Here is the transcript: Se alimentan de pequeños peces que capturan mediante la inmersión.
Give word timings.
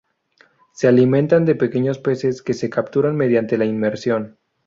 Se 0.73 0.87
alimentan 0.87 1.45
de 1.45 1.53
pequeños 1.53 1.99
peces 1.99 2.41
que 2.41 2.69
capturan 2.71 3.15
mediante 3.15 3.55
la 3.59 3.65
inmersión. 3.65 4.39